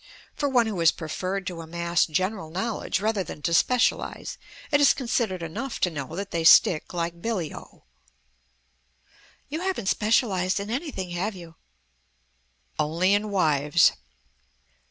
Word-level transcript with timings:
For 0.33 0.49
one 0.49 0.65
who 0.65 0.79
has 0.79 0.91
preferred 0.91 1.45
to 1.45 1.61
amass 1.61 2.07
general 2.07 2.49
knowledge 2.49 2.99
rather 3.01 3.23
than 3.23 3.43
to 3.43 3.53
specialize, 3.53 4.39
it 4.71 4.81
is 4.81 4.95
considered 4.95 5.43
enough 5.43 5.79
to 5.81 5.91
know 5.91 6.15
that 6.15 6.31
they 6.31 6.43
stick 6.43 6.91
like 6.91 7.21
billy 7.21 7.53
o." 7.53 7.83
"You 9.47 9.61
haven't 9.61 9.89
specialized 9.89 10.59
in 10.59 10.71
anything, 10.71 11.11
have 11.11 11.35
you?" 11.35 11.53
"Only 12.79 13.13
in 13.13 13.29
wives." 13.29 13.91